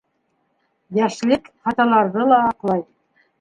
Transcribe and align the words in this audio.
Йәшлек 0.99 1.51
хаталарҙы 1.67 2.27
ла 2.33 2.41
аҡлай 2.47 2.83